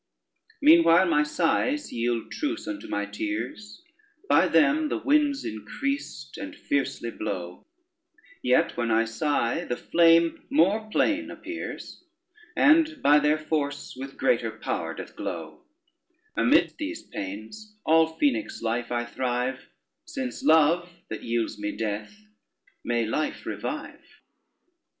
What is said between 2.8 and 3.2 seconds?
my